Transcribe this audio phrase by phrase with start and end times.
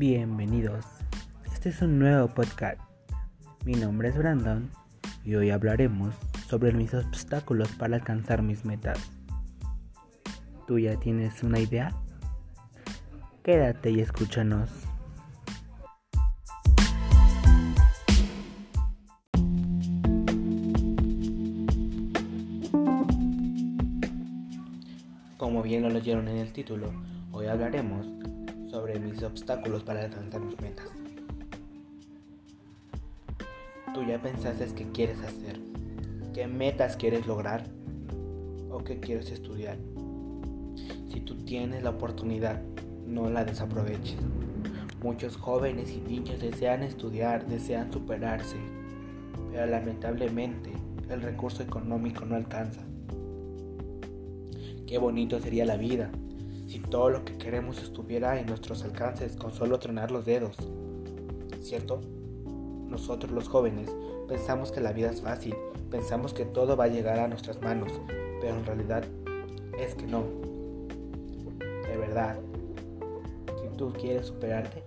[0.00, 0.86] Bienvenidos.
[1.52, 2.80] Este es un nuevo podcast.
[3.66, 4.70] Mi nombre es Brandon
[5.26, 6.14] y hoy hablaremos
[6.48, 8.98] sobre mis obstáculos para alcanzar mis metas.
[10.66, 11.94] ¿Tú ya tienes una idea?
[13.42, 14.70] Quédate y escúchanos.
[25.36, 26.90] Como bien lo leyeron en el título,
[27.32, 28.19] hoy hablaremos
[28.70, 30.86] sobre mis obstáculos para alcanzar mis metas.
[33.92, 35.58] ¿Tú ya pensaste qué quieres hacer?
[36.32, 37.64] ¿Qué metas quieres lograr?
[38.70, 39.76] ¿O qué quieres estudiar?
[41.08, 42.62] Si tú tienes la oportunidad,
[43.06, 44.20] no la desaproveches.
[45.02, 48.56] Muchos jóvenes y niños desean estudiar, desean superarse,
[49.50, 50.70] pero lamentablemente
[51.08, 52.82] el recurso económico no alcanza.
[54.86, 56.12] Qué bonito sería la vida
[56.70, 60.56] si todo lo que queremos estuviera en nuestros alcances con solo tronar los dedos.
[61.60, 62.00] ¿Cierto?
[62.86, 63.90] Nosotros los jóvenes
[64.28, 65.56] pensamos que la vida es fácil,
[65.90, 67.92] pensamos que todo va a llegar a nuestras manos,
[68.40, 69.02] pero en realidad
[69.80, 70.22] es que no.
[71.58, 72.38] De verdad,
[73.60, 74.84] si tú quieres superarte,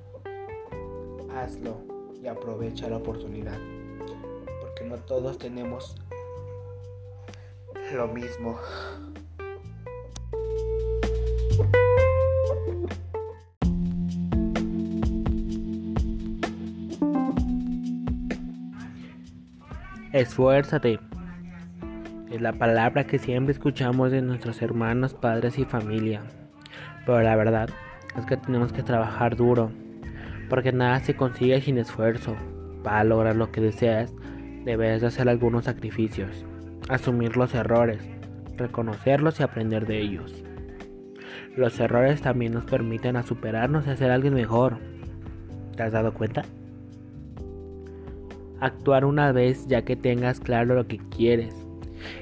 [1.35, 1.75] hazlo
[2.21, 3.57] y aprovecha la oportunidad,
[4.61, 5.97] porque no todos tenemos
[7.93, 8.57] lo mismo.
[20.13, 20.99] Esfuérzate.
[22.29, 26.21] Es la palabra que siempre escuchamos de nuestros hermanos, padres y familia.
[27.03, 27.69] Pero la verdad
[28.15, 29.71] es que tenemos que trabajar duro,
[30.49, 32.35] porque nada se consigue sin esfuerzo.
[32.83, 34.13] Para lograr lo que deseas,
[34.65, 36.45] debes hacer algunos sacrificios,
[36.89, 38.07] asumir los errores,
[38.55, 40.43] reconocerlos y aprender de ellos.
[41.55, 44.77] Los errores también nos permiten a superarnos y hacer alguien mejor.
[45.75, 46.43] ¿Te has dado cuenta?
[48.63, 51.53] actuar una vez ya que tengas claro lo que quieres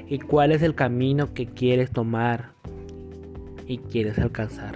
[0.07, 2.53] y cuál es el camino que quieres tomar
[3.67, 4.75] y quieres alcanzar.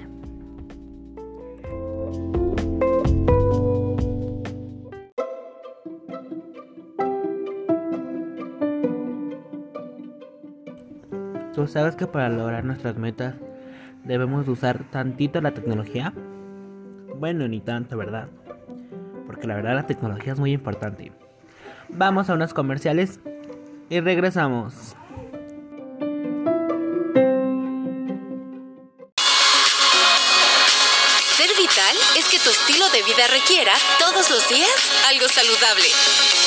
[11.53, 13.33] ¿Tú sabes que para lograr nuestras metas
[14.05, 16.13] debemos usar tantito la tecnología?
[17.15, 18.29] Bueno, ni tanto, ¿verdad?
[19.25, 21.11] Porque la verdad la tecnología es muy importante.
[21.89, 23.19] Vamos a unos comerciales
[23.89, 24.95] y regresamos.
[31.35, 36.44] Ser vital es que tu estilo de vida requiera todos los días algo saludable.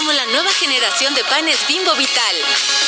[0.00, 2.36] Como la nueva generación de panes Bimbo Vital,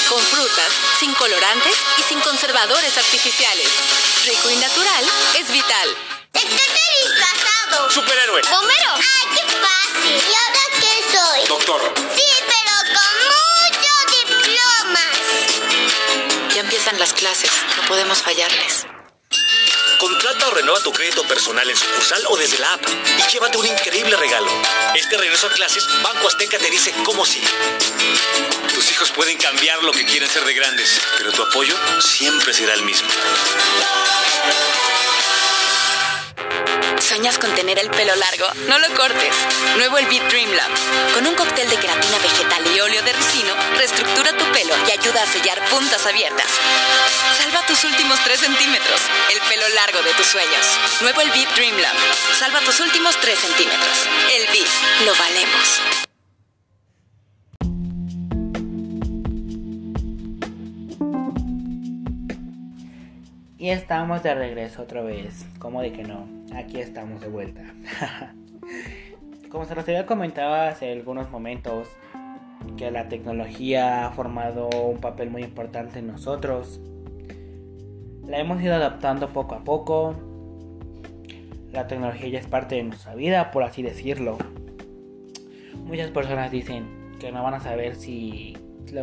[0.08, 3.68] con frutas, sin colorantes y sin conservadores artificiales.
[4.24, 5.04] Rico y natural
[5.38, 5.94] es vital.
[6.32, 7.90] ¡Estate disfrazado!
[7.90, 8.40] ¡Superhéroe!
[8.50, 8.94] ¡Bombero!
[8.94, 10.22] ¡Ay, qué fácil!
[10.26, 11.48] ¿Y ahora qué soy?
[11.48, 11.94] Doctor.
[12.16, 13.12] Sí, pero con
[13.68, 14.00] muchos
[14.48, 15.20] diplomas.
[16.54, 18.86] Ya empiezan las clases, no podemos fallarles.
[20.02, 22.82] Contrata o renueva tu crédito personal en sucursal o desde la app
[23.18, 24.50] y llévate un increíble regalo.
[24.96, 27.40] Este regreso a clases, Banco Azteca te dice cómo sí.
[28.74, 32.74] Tus hijos pueden cambiar lo que quieren ser de grandes, pero tu apoyo siempre será
[32.74, 33.08] el mismo.
[37.12, 38.46] ¿Sueñas con tener el pelo largo?
[38.68, 39.36] No lo cortes.
[39.76, 40.72] Nuevo el Beat Dream Lab.
[41.12, 45.22] Con un cóctel de queratina vegetal y óleo de ricino, reestructura tu pelo y ayuda
[45.22, 46.48] a sellar puntas abiertas.
[47.36, 48.98] Salva tus últimos 3 centímetros.
[49.30, 50.64] El pelo largo de tus sueños.
[51.02, 51.92] Nuevo el Beat Dream Lab.
[52.32, 54.08] Salva tus últimos 3 centímetros.
[54.32, 55.04] El Beat.
[55.04, 55.82] Lo valemos.
[63.58, 65.44] Y estamos de regreso otra vez.
[65.58, 66.41] ¿Cómo de que no?
[66.62, 67.62] Aquí estamos de vuelta.
[69.50, 71.88] Como se los había comentado hace algunos momentos,
[72.76, 76.80] que la tecnología ha formado un papel muy importante en nosotros.
[78.24, 80.14] La hemos ido adaptando poco a poco.
[81.72, 84.38] La tecnología ya es parte de nuestra vida, por así decirlo.
[85.84, 86.86] Muchas personas dicen
[87.18, 88.56] que no van a saber si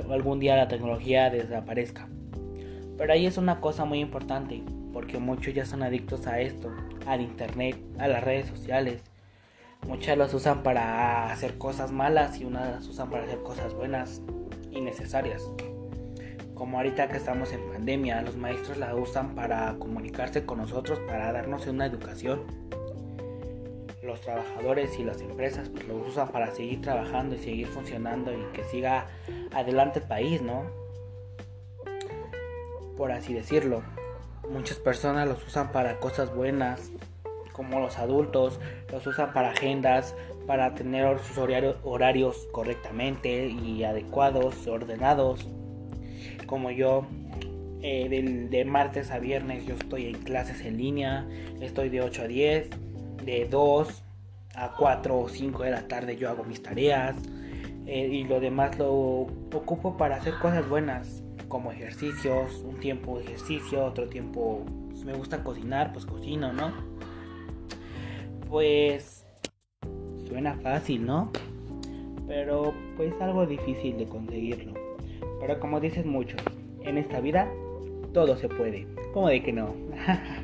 [0.10, 2.08] algún día la tecnología desaparezca.
[2.98, 4.64] Pero ahí es una cosa muy importante,
[4.94, 6.72] porque muchos ya son adictos a esto,
[7.10, 9.02] al internet, a las redes sociales.
[9.88, 14.22] Muchas las usan para hacer cosas malas y unas las usan para hacer cosas buenas
[14.72, 15.44] y necesarias.
[16.54, 21.32] Como ahorita que estamos en pandemia, los maestros la usan para comunicarse con nosotros, para
[21.32, 22.44] darnos una educación.
[24.04, 28.64] Los trabajadores y las empresas pues usan para seguir trabajando y seguir funcionando y que
[28.66, 29.08] siga
[29.54, 30.80] adelante el país, ¿no?
[33.00, 33.82] por así decirlo.
[34.52, 36.92] Muchas personas los usan para cosas buenas,
[37.52, 38.60] como los adultos
[38.92, 40.16] los usan para agendas,
[40.48, 45.48] para tener sus horarios correctamente y adecuados, ordenados.
[46.48, 47.06] Como yo,
[47.84, 51.28] eh, de martes a viernes yo estoy en clases en línea,
[51.62, 52.70] estoy de 8 a 10,
[53.24, 54.04] de 2
[54.56, 57.16] a 4 o 5 de la tarde yo hago mis tareas
[57.86, 63.84] eh, y lo demás lo ocupo para hacer cosas buenas como ejercicios, un tiempo ejercicio,
[63.84, 66.72] otro tiempo pues, me gusta cocinar, pues cocino, ¿no?
[68.48, 69.26] Pues
[70.28, 71.32] suena fácil, ¿no?
[72.28, 74.74] Pero pues algo difícil de conseguirlo.
[75.42, 76.42] Pero como dices muchos,
[76.84, 77.52] en esta vida
[78.14, 78.88] todo se puede.
[79.14, 79.74] ¿Cómo de que no?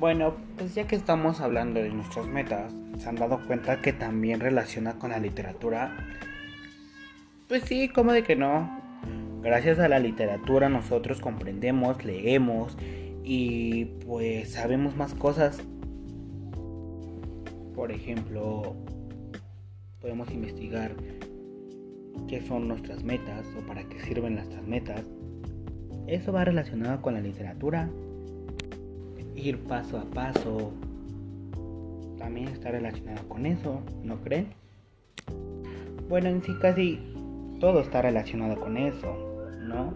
[0.00, 4.40] Bueno, pues ya que estamos hablando de nuestras metas, se han dado cuenta que también
[4.40, 5.94] relaciona con la literatura.
[7.48, 8.80] Pues sí, ¿cómo de que no?
[9.42, 12.78] Gracias a la literatura nosotros comprendemos, leemos
[13.22, 15.60] y pues sabemos más cosas.
[17.74, 18.74] Por ejemplo,
[20.00, 20.92] podemos investigar
[22.26, 25.02] qué son nuestras metas o para qué sirven nuestras metas.
[26.06, 27.90] Eso va relacionado con la literatura.
[29.42, 30.72] Ir paso a paso
[32.18, 34.52] también está relacionado con eso, ¿no creen?
[36.10, 37.00] Bueno, en sí casi
[37.58, 39.16] todo está relacionado con eso.
[39.62, 39.94] ¿no?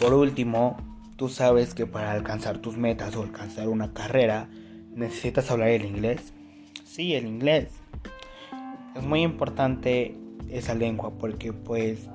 [0.00, 0.76] Por último,
[1.16, 4.48] tú sabes que para alcanzar tus metas o alcanzar una carrera
[4.94, 6.32] necesitas hablar el inglés.
[6.84, 7.77] Sí, el inglés.
[8.98, 10.14] Es muy importante
[10.50, 12.08] esa lengua porque pues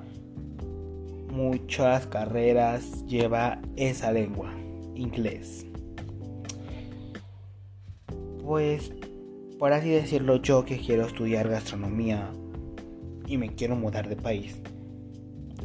[1.32, 4.54] muchas carreras lleva esa lengua,
[4.96, 5.66] inglés
[8.44, 8.92] pues,
[9.58, 12.30] por así decirlo, yo que quiero estudiar gastronomía
[13.26, 14.62] y me quiero mudar de país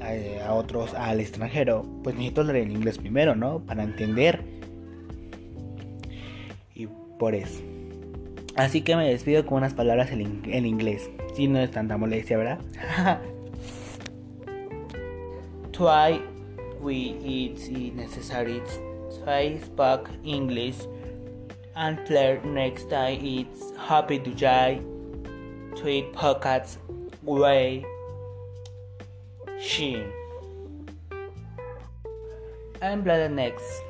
[0.01, 3.61] a, otros, al extranjero, pues necesito hablar el inglés primero, ¿no?
[3.61, 4.45] Para entender.
[6.75, 6.87] Y
[7.19, 7.61] por eso.
[8.59, 11.09] Así que me despido con unas palabras en, en inglés.
[11.35, 12.59] Si no es tanta molestia, ¿verdad?
[15.73, 16.21] Try
[16.81, 18.61] we it's necessary.
[19.25, 20.77] Try speak English
[21.77, 24.81] and Claire next time it's happy to die
[25.77, 26.79] tweet pockets
[27.23, 27.85] way
[29.61, 30.03] she
[32.83, 33.88] and brother next